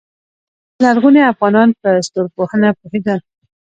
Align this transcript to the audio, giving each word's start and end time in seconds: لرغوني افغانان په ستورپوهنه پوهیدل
لرغوني 0.83 1.21
افغانان 1.31 1.69
په 1.79 1.87
ستورپوهنه 2.05 2.69
پوهیدل 2.79 3.19